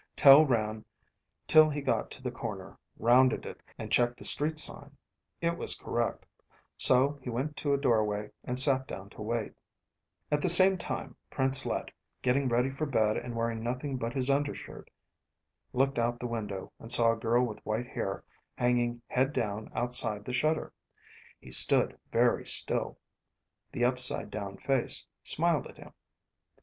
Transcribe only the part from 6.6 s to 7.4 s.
So he